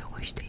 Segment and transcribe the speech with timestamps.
[0.00, 0.43] 過ごして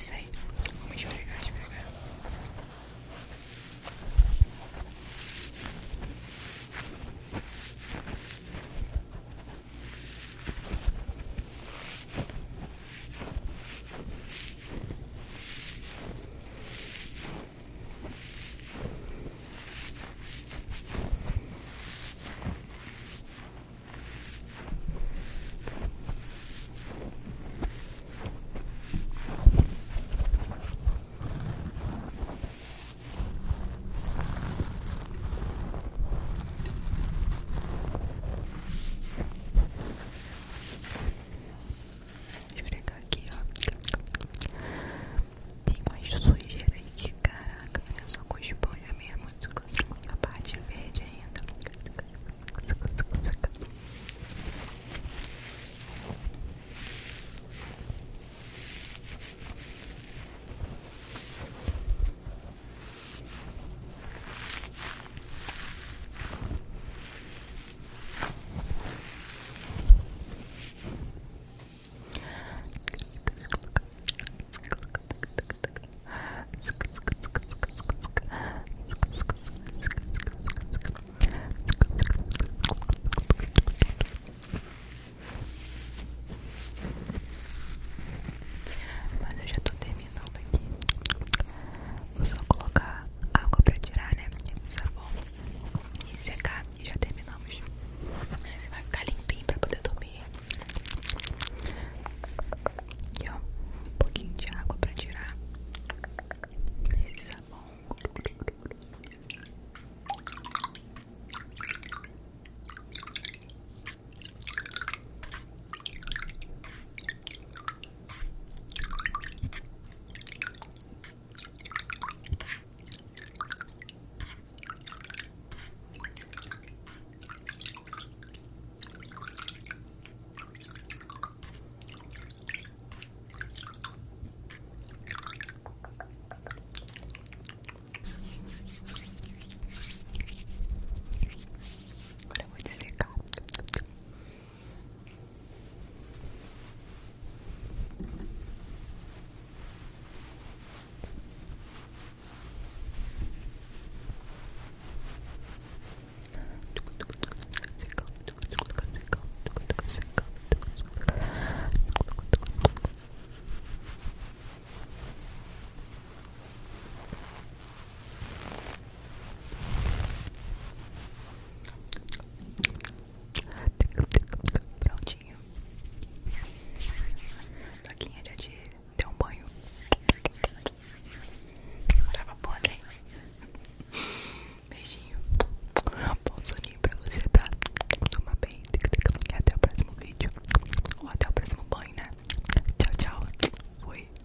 [0.00, 0.39] say.